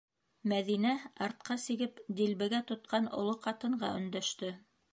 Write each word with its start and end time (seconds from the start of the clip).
Мәҙинә, 0.53 0.93
артҡа 1.25 1.57
сигеп, 1.65 2.01
дилбегә 2.21 2.63
тотҡан 2.73 3.09
оло 3.21 3.39
ҡатынға 3.47 3.95
өндәште: 4.01 4.51